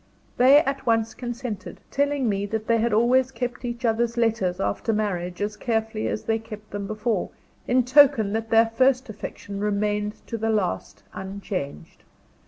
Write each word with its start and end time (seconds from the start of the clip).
They 0.37 0.61
at 0.63 0.87
once 0.87 1.13
consented; 1.13 1.79
telling 1.91 2.27
me 2.27 2.47
that 2.47 2.65
they 2.65 2.79
had 2.79 2.91
always 2.91 3.29
kept 3.29 3.63
each 3.63 3.85
other's 3.85 4.17
letters 4.17 4.59
after 4.59 4.91
marriage, 4.93 5.43
as 5.43 5.55
carefully 5.55 6.07
as 6.07 6.23
they 6.23 6.39
kept 6.39 6.71
them 6.71 6.87
before, 6.87 7.29
in 7.67 7.83
token 7.85 8.33
that 8.33 8.49
their 8.49 8.65
first 8.71 9.09
affection 9.09 9.59
remained 9.59 10.15
to 10.25 10.39
the 10.39 10.49
last 10.49 11.03
unchanged. 11.13 12.01